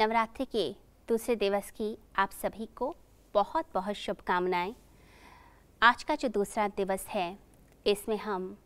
[0.00, 0.76] नवरात्रि के
[1.08, 2.96] दूसरे दिवस की आप सभी को
[3.34, 4.74] बहुत बहुत शुभकामनाएँ।
[5.82, 7.38] आज का जो दूसरा दिवस है,
[7.86, 8.58] इसमें हम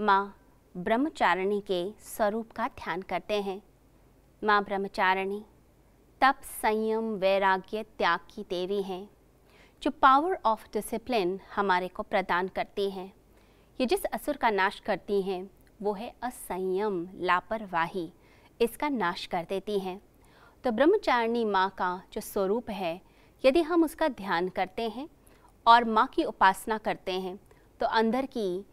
[0.00, 0.36] माँ
[0.76, 3.62] ब्रह्मचारिणी के स्वरूप का ध्यान करते हैं।
[4.44, 5.44] माँ ब्रह्मचारिणी,
[6.20, 9.10] तप संयम वैराग्य त्याग की देवी हैं,
[9.82, 13.12] जो पावर ऑफ़ डिसिप्लिन हमारे को प्रदान करती हैं।
[13.80, 15.50] ये जिस असुर का नाश करती हैं,
[15.82, 18.12] वो है असंयम, लापरवाही,
[18.60, 20.05] इसका नाश कर देती हैं।
[20.66, 23.00] तो ब्रह्मचारिणी माँ का जो स्वरूप है,
[23.44, 25.08] यदि हम उसका ध्यान करते हैं
[25.66, 27.38] और माँ की उपासना करते हैं
[27.80, 28.64] तो अंदर की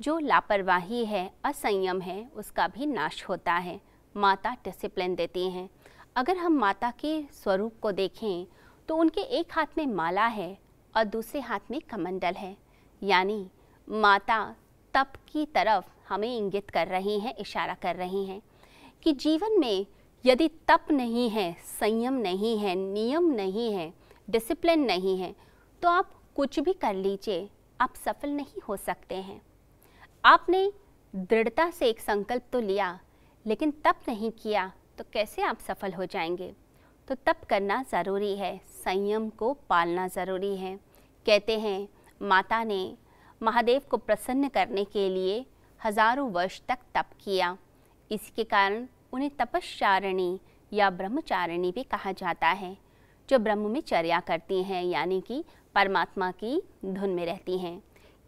[0.00, 3.80] जो लापरवाही है, असंयम है, उसका भी नाश होता है।
[4.14, 5.68] माता डिसिप्लिन देती हैं।
[6.16, 8.46] अगर हम माता के स्वरूप को देखें
[8.88, 10.56] तो उनके एक हाथ में माला है
[10.94, 12.56] और दूसरे हाथ में कमंडल है।
[13.02, 13.46] यानी
[13.88, 14.44] माता
[14.94, 18.40] तप की तरफ़ हमें इंगित कर रही हैं, इशारा कर रही हैं
[19.02, 19.86] कि जीवन में
[20.24, 23.92] यदि तप नहीं है, संयम नहीं है, नियम नहीं है
[24.28, 25.34] डिसिप्लिन नहीं है
[25.82, 27.48] तो आप कुछ भी कर लीजिए,
[27.80, 29.40] आप सफल नहीं हो सकते हैं।
[30.24, 30.70] आपने
[31.14, 32.98] दृढ़ता से एक संकल्प तो लिया,
[33.46, 36.52] लेकिन तप नहीं किया तो कैसे आप सफल हो जाएँगे?
[37.08, 40.76] तो तप करना ज़रूरी है, संयम को पालना ज़रूरी है।
[41.26, 41.88] कहते हैं,
[42.20, 42.96] माता ने
[43.40, 45.44] महादेव को प्रसन्न करने के लिए
[45.80, 47.56] हज़ारों वर्ष तक तप किया।
[48.10, 50.40] इसके कारण उन्हें तपश्चारिणी
[50.72, 52.76] या ब्रह्मचारिणी भी कहा जाता है,
[53.28, 57.82] जो ब्रह्म में चर्या करती हैं, यानी कि परमात्मा की धुन में रहती हैं।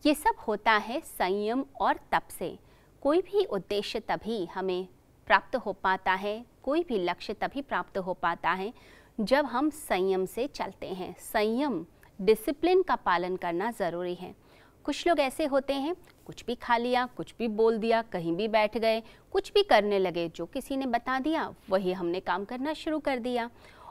[0.06, 2.58] ये सब होता है संयम और तप से।
[3.02, 4.88] कोई भी उद्देश्य तभी हमें
[5.26, 8.72] प्राप्त हो पाता है, कोई भी लक्ष्य तभी प्राप्त हो पाता है,
[9.20, 11.86] जब हम संयम से चलते हैं। संयम
[12.20, 14.34] डिसिप्लिन का पालन करना ज़रूरी है।
[14.86, 18.48] कुछ लोग ऐसे होते हैं, कुछ भी खा लिया, कुछ भी बोल दिया, कहीं भी
[18.48, 22.72] बैठ गए, कुछ भी करने लगे, जो किसी ने बता दिया, वही हमने काम करना
[22.72, 23.50] शुरू कर दिया।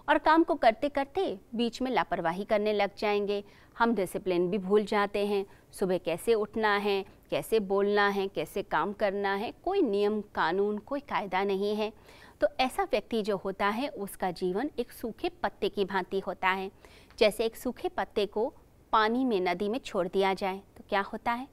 [0.09, 3.43] और काम को करते करते बीच में लापरवाही करने लग जाएँगे।
[3.77, 8.93] हम डिसिप्लिन भी भूल जाते हैं। सुबह कैसे उठना है, कैसे बोलना है, कैसे काम
[8.93, 11.93] करना है, कोई नियम, कानून, कोई कायदा नहीं है।
[12.41, 16.71] तो ऐसा व्यक्ति जो होता है, उसका जीवन एक सूखे पत्ते की भांति होता है।
[17.19, 18.53] जैसे एक सूखे पत्ते को
[18.91, 21.47] पानी में, नदी में छोड़ दिया जाए। क्या होता है?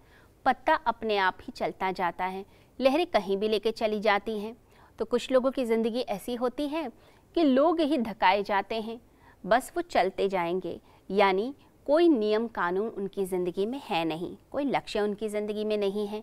[0.44, 2.44] पत्ता अपने आप ही चलता जाता है।
[2.78, 4.56] लहरें कहीं भी लेके चली जाती हैं।
[4.98, 6.90] तो कुछ लोगों की ज़िंदगी ऐसी होती है
[7.34, 9.00] कि लोग ही धकाए जाते हैं।
[9.44, 11.54] बस वो चलते जाएँगे। यानी
[11.86, 16.22] कोई नियम कानून उनकी ज़िंदगी में है नहीं। कोई लक्ष्य उनकी ज़िंदगी में नहीं है।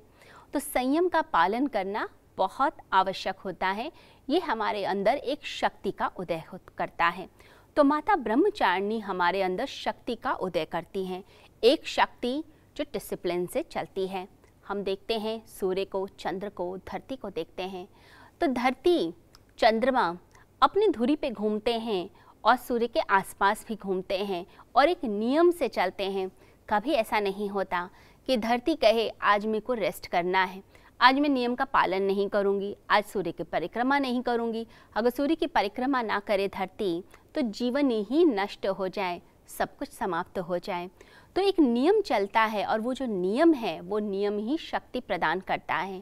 [0.54, 3.92] तो संयम का पालन करना बहुत आवश्यक होता है।
[4.30, 6.44] ये हमारे अंदर एक शक्ति का उदय
[6.78, 7.28] करता है।
[7.78, 11.24] तो माता ब्रह्मचारिणी हमारे अंदर शक्ति का उदय करती हैं।
[11.64, 12.44] एक शक्ति
[12.80, 14.28] जो डिसिप्लिन से चलती है।
[14.68, 17.88] हम देखते हैं, सूर्य को, चंद्र को, धरती को देखते हैं।
[18.42, 19.14] तो धरती,
[19.60, 20.18] चंद्रमा
[20.62, 22.10] अपनी धुरी पे घूमते हैं
[22.44, 24.46] और सूर्य के आसपास भी घूमते हैं
[24.76, 26.30] और एक नियम से चलते हैं।
[26.70, 27.90] कभी ऐसा नहीं होता
[28.28, 30.64] कि धरती कहे, आज मेरे को रेस्ट करना है।
[31.02, 35.36] आज मैं नियम का पालन नहीं करूँगी। आज सूर्य की परिक्रमा नहीं करूँगी। अगर सूर्य
[35.36, 37.04] की परिक्रमा ना करे धरती
[37.36, 40.90] तो जीवन ही नष्ट हो जाए। सब कुछ समाप्त हो जाए।
[41.36, 45.40] तो एक नियम चलता है और वो जो नियम है, वो नियम ही शक्ति प्रदान
[45.40, 46.02] करता है।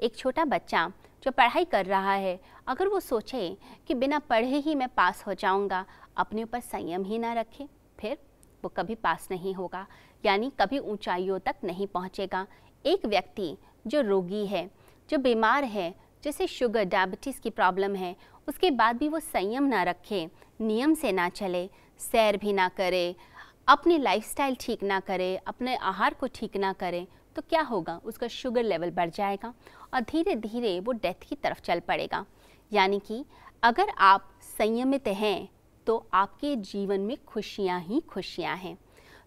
[0.00, 0.90] एक छोटा बच्चा
[1.22, 2.38] जो पढ़ाई कर रहा है,
[2.68, 3.56] अगर वो सोचे
[3.86, 5.84] कि बिना पढ़े ही मैं पास हो जाऊँगा,
[6.16, 8.16] अपने ऊपर संयम ही ना रखे, फिर
[8.62, 9.86] वो कभी पास नहीं होगा,
[10.24, 12.46] यानी कभी ऊंचाइयों तक नहीं पहुंचेगा।
[12.84, 13.56] एक व्यक्ति
[13.86, 14.68] जो रोगी है,
[15.10, 15.94] जो बीमार है,
[16.24, 18.14] जैसे शुगर, डायबिटीज़ की प्रॉब्लम है,
[18.48, 20.28] उसके बाद भी वो संयम ना रखे,
[20.60, 21.68] नियम से ना चले
[22.00, 23.14] सैर भी ना करे,
[23.68, 28.00] अपनी लाइफस्टाइल ठीक ना करे, अपने आहार को ठीक ना करें तो क्या होगा?
[28.04, 29.52] उसका शुगर लेवल बढ़ जाएगा
[29.94, 32.24] और धीरे धीरे वो डेथ की तरफ़ चल पड़ेगा।
[32.72, 33.24] यानी कि
[33.62, 35.48] अगर आप संयमित हैं
[35.86, 38.76] तो आपके जीवन में खुशियाँ ही खुशियाँ हैं।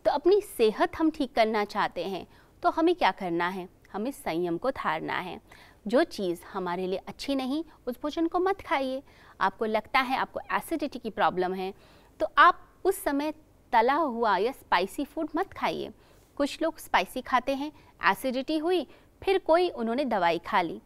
[0.05, 2.25] तो अपनी सेहत हम ठीक करना चाहते हैं
[2.63, 3.67] तो हमें क्या करना है?
[3.93, 5.39] हमें संयम को धारना है।
[5.87, 9.01] जो चीज़ हमारे लिए अच्छी नहीं, उस भोजन को मत खाइए।
[9.41, 11.73] आपको लगता है आपको एसिडिटी की प्रॉब्लम है
[12.22, 13.34] तो आप उस समय
[13.73, 15.91] तला हुआ या स्पाइसी फ़ूड मत खाइए।
[16.38, 17.72] कुछ लोग स्पाइसी खाते हैं
[18.12, 18.88] एसिडिटी हुई,
[19.23, 20.82] फिर कोई उन्होंने दवाई खा ली।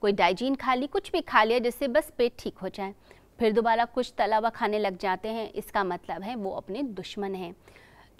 [0.00, 2.94] कोई डाइजीन खा ली, कुछ भी खा लिया जिससे बस पेट ठीक हो जाए।
[3.38, 7.34] फिर दोबारा कुछ तला हुआ खाने लग जाते हैं, इसका मतलब है वो अपने दुश्मन
[7.34, 7.56] हैं।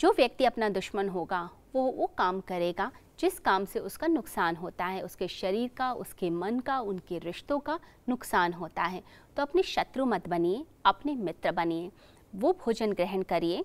[0.00, 4.87] जो व्यक्ति अपना दुश्मन होगा, वो वो काम करेगा, जिस काम से उसका नुकसान होता
[4.87, 7.79] है, उसके शरीर का, उसके मन का, उनके रिश्तों का
[8.09, 9.03] नुकसान होता है।
[9.37, 11.91] तो अपने शत्रु मत बनिए, अपने मित्र बनिए।
[12.32, 13.64] वो भोजन ग्रहण करिए।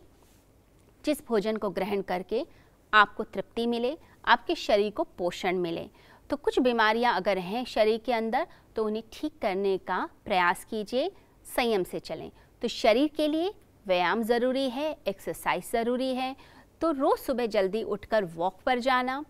[1.04, 2.46] जिस भोजन को ग्रहण करके
[2.94, 5.90] आपको तृप्ति मिले, आपके शरीर को पोषण मिले।
[6.30, 11.12] तो कुछ बीमारियाँ अगर हैं शरीर के अंदर तो उन्हें ठीक करने का प्रयास कीजिए,
[11.46, 12.32] संयम से चलें।
[12.62, 13.54] तो शरीर के लिए
[13.86, 16.36] व्यायाम ज़रूरी है, एक्सरसाइज ज़रूरी है।
[16.82, 19.24] तो रोज़ सुबह जल्दी उठकर वॉक पर जाना,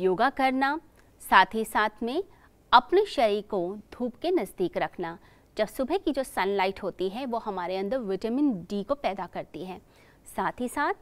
[0.00, 0.78] योगा करना,
[1.22, 2.22] साथ ही साथ में
[2.72, 3.60] अपने शरीर को
[3.92, 5.18] धूप के नज़दीक रखना।
[5.58, 9.64] जब सुबह की जो सनलाइट होती है, वो हमारे अंदर विटामिन डी को पैदा करती
[9.64, 9.80] है।
[10.36, 10.94] साथ ही साथ,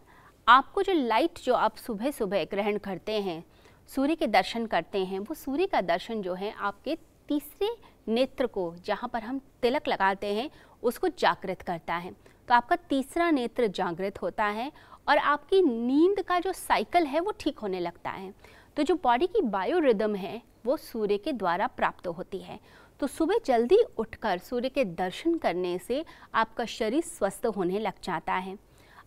[0.49, 3.45] आपको जो लाइट जो आप सुबह सुबह ग्रहण करते हैं,
[3.89, 6.97] सूर्य के दर्शन करते हैं, वो सूर्य का दर्शन जो है, आपके
[7.29, 7.77] तीसरे
[8.09, 10.51] नेत्र को, जहाँ पर हम तिलक लगाते हैं,
[10.83, 12.13] उसको जागृत करता है।
[12.49, 14.73] तो आपका तीसरा नेत्र जागृत होता है
[15.09, 18.35] और आपकी नींद का जो साइकिल है, वो ठीक होने लगता है।
[18.77, 22.61] तो जो बॉडी की बायो रिदम है, वो सूर्य के द्वारा प्राप्त होती है।
[23.01, 26.05] तो सुबह जल्दी उठकर सूर्य के दर्शन करने से
[26.35, 28.57] आपका शरीर स्वस्थ होने लग जाता है।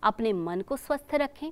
[0.02, 1.50] अपने मन को स्वस्थ रखें।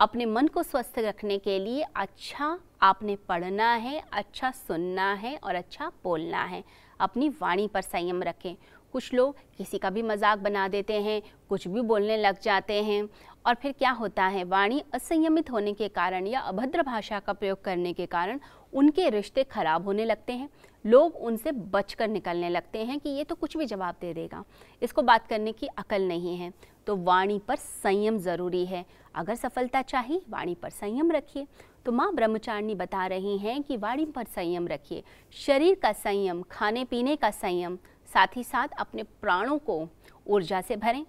[0.00, 5.54] अपने मन को स्वस्थ रखने के लिए अच्छा आपने पढ़ना है अच्छा सुनना है और
[5.54, 6.62] अच्छा बोलना है।
[7.00, 8.54] अपनी वाणी पर संयम रखें।
[8.92, 13.02] कुछ लोग किसी का भी मज़ाक बना देते हैं, कुछ भी बोलने लग जाते हैं
[13.46, 14.44] और फिर क्या होता है?
[14.44, 18.40] वाणी असंयमित होने के कारण या अभद्र भाषा का प्रयोग करने के कारण
[18.74, 20.48] उनके रिश्ते खराब होने लगते हैं,
[20.84, 24.44] लोग उनसे बचकर निकलने लगते हैं कि ये तो कुछ भी जवाब दे देगा।
[24.82, 26.52] इसको बात करने की अकल नहीं है
[26.86, 28.84] तो वाणी पर संयम ज़रूरी है।
[29.14, 31.46] अगर सफलता चाहिए, वाणी पर संयम रखिए।
[31.86, 35.02] तो माँ ब्रह्मचारिणी बता रही हैं कि वाणी पर संयम रखिए।
[35.36, 37.76] शरीर का संयम, खाने पीने का संयम,
[38.08, 39.86] साथ ही साथ अपने प्राणों को
[40.26, 41.04] ऊर्जा से भरें।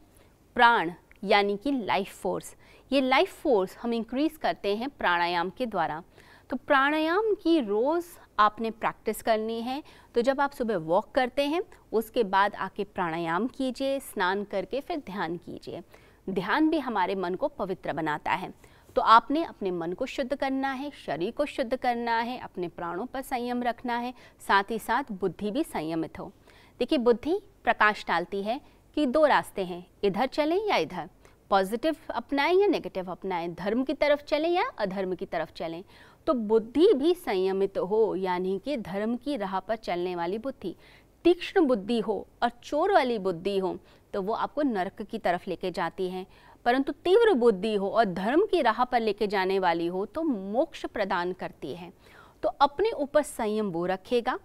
[0.56, 0.92] प्राण
[1.24, 2.56] यानी कि लाइफ फोर्स
[2.92, 6.02] ये लाइफ फोर्स हम इंक्रीज़ करते हैं प्राणायाम के द्वारा।
[6.50, 8.06] तो प्राणायाम की रोज़
[8.40, 9.84] आपने प्रैक्टिस करनी है।
[10.16, 11.62] तो जब आप सुबह वॉक करते हैं,
[11.92, 15.82] उसके बाद आके प्राणायाम कीजिए, स्नान करके फिर ध्यान कीजिए।
[16.30, 18.54] ध्यान भी हमारे मन को पवित्र बनाता है।
[18.96, 23.06] तो आपने अपने मन को शुद्ध करना है, शरीर को शुद्ध करना है, अपने प्राणों
[23.06, 24.14] पर संयम रखना है,
[24.48, 26.32] साथ ही साथ बुद्धि भी संयमित हो।
[26.80, 28.62] देखिए, बुद्धि प्रकाश डालती है
[28.96, 31.10] कि दो रास्ते हैं, इधर चलें या इधर।
[31.52, 33.48] पॉजिटिव अपनाएँ या नेगेटिव अपनाएँ?
[33.50, 35.84] धर्म की तरफ़ चलें या अधर्म की तरफ़ चलें?
[36.28, 40.76] तो बुद्धि भी संयमित हो, यानी कि धर्म की राह पर चलने वाली बुद्धि।
[41.26, 43.78] तीक्ष्ण बुद्धि हो और चोर वाली बुद्धि हो
[44.14, 46.26] तो वो आपको नरक की तरफ़ लेके जाती है।
[46.66, 50.86] परंतु तीव्र बुद्धि हो और धर्म की राह पर लेके जाने वाली हो तो मोक्ष
[50.86, 51.92] प्रदान करती है।
[52.44, 54.38] तो अपने ऊपर संयम वो रखेगा,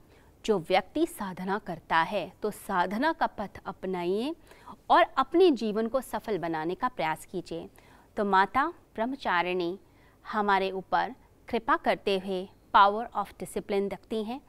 [0.45, 4.35] जो व्यक्ति साधना करता है। तो साधना का पथ अपनाइए
[4.91, 7.69] और अपने जीवन को सफल बनाने का प्रयास कीजिए।
[8.17, 9.79] तो माता, ब्रह्मचारिणी,
[10.25, 11.15] हमारे ऊपर
[11.49, 14.41] कृपा करते हुए पावर ऑफ़ डिसिप्लिन रखती हैं।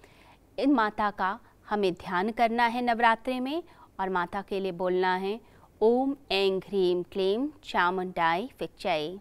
[0.57, 1.39] इन माता का
[1.69, 3.63] हमें ध्यान करना है नवरात्रि में
[3.99, 5.39] और माता के लिए बोलना है,
[5.81, 9.19] ओम एंग ह्रीम क्लीम चामुंडाई फिक्चई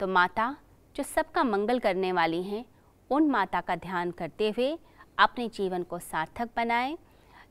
[0.00, 0.56] तो माता,
[0.96, 2.64] जो सबका मंगल करने वाली हैं,
[3.10, 4.78] उन माता का ध्यान करते हुए
[5.18, 6.96] अपने जीवन को सार्थक बनाएँ।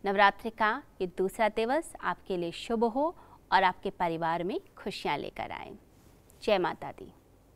[0.06, 3.16] नवरात्रि का ये दूसरा दिवस आपके लिए शुभ हो
[3.52, 5.74] और आपके परिवार में खुशियाँ लेकर आए।
[6.44, 7.14] जय माता दी।